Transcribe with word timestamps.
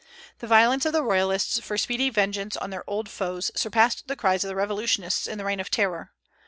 The 0.39 0.47
violence 0.47 0.83
of 0.87 0.93
the 0.93 1.03
Royalists 1.03 1.59
for 1.59 1.77
speedy 1.77 2.09
vengeance 2.09 2.57
on 2.57 2.71
their 2.71 2.83
old 2.89 3.07
foes 3.07 3.51
surpassed 3.55 4.07
the 4.07 4.15
cries 4.15 4.43
of 4.43 4.47
the 4.47 4.55
revolutionists 4.55 5.27
in 5.27 5.37
the 5.37 5.45
Reign 5.45 5.59
of 5.59 5.69
Terror. 5.69 6.11